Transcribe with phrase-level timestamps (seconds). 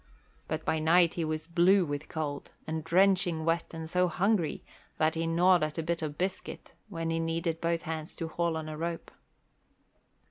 [0.47, 4.63] But by night he was blue with the cold, and drenching wet and so hungry
[4.97, 8.57] that he gnawed at a bit of biscuit when he needed both hands to haul
[8.57, 9.11] on a rope.